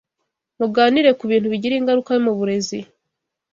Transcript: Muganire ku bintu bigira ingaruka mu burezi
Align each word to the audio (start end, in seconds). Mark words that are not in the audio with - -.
Muganire 0.59 1.11
ku 1.19 1.23
bintu 1.31 1.47
bigira 1.53 1.75
ingaruka 1.77 2.11
mu 2.25 2.31
burezi 2.37 2.77